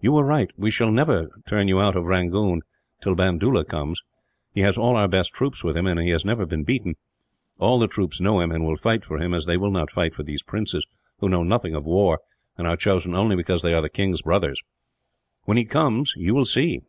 "You 0.00 0.12
were 0.12 0.22
right. 0.24 0.50
We 0.56 0.70
shall 0.70 0.90
never 0.90 1.28
turn 1.46 1.68
you 1.68 1.78
out 1.78 1.94
of 1.94 2.06
Rangoon, 2.06 2.62
till 3.02 3.14
Bandoola 3.14 3.66
comes. 3.66 4.00
He 4.54 4.62
has 4.62 4.78
all 4.78 4.96
our 4.96 5.08
best 5.08 5.34
troops 5.34 5.62
with 5.62 5.76
him, 5.76 5.86
and 5.86 6.00
he 6.00 6.08
has 6.08 6.24
never 6.24 6.46
been 6.46 6.64
beaten. 6.64 6.94
All 7.58 7.78
the 7.78 7.86
troops 7.86 8.18
know 8.18 8.40
him, 8.40 8.50
and 8.50 8.64
will 8.64 8.76
fight 8.76 9.04
for 9.04 9.18
him 9.18 9.34
as 9.34 9.44
they 9.44 9.58
will 9.58 9.70
not 9.70 9.90
fight 9.90 10.14
for 10.14 10.22
these 10.22 10.42
princes 10.42 10.86
who 11.18 11.28
know 11.28 11.42
nothing 11.42 11.74
of 11.74 11.84
war, 11.84 12.20
and 12.56 12.66
are 12.66 12.78
chosen 12.78 13.14
only 13.14 13.36
because 13.36 13.60
they 13.60 13.74
are 13.74 13.82
the 13.82 13.90
king's 13.90 14.22
brothers. 14.22 14.62
When 15.44 15.58
he 15.58 15.66
comes, 15.66 16.14
you 16.16 16.34
will 16.34 16.46
see." 16.46 16.80